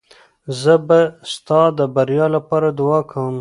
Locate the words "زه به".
0.61-0.99